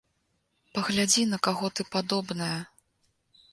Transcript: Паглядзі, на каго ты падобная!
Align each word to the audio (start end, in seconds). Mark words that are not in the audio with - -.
Паглядзі, 0.77 1.21
на 1.35 1.39
каго 1.49 1.71
ты 1.79 1.87
падобная! 1.99 2.51